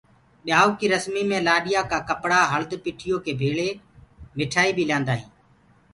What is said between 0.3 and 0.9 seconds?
ڀيآئوٚ ڪي